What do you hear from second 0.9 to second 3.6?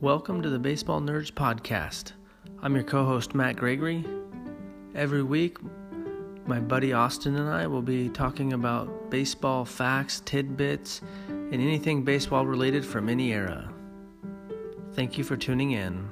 Nerds Podcast. I'm your co host, Matt